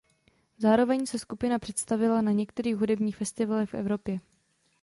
[0.57, 4.19] Zároveň se skupina představila na některých hudebních festivalech v Evropě.